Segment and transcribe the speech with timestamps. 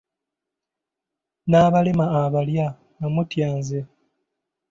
[1.49, 2.67] "N'abalema abalya,
[2.97, 3.79] namutya nze!"